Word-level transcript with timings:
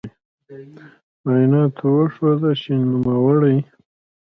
معایناتو 1.23 1.85
وښوده 1.95 2.51
چې 2.61 2.71
د 2.79 2.81
نوموړې 2.91 3.57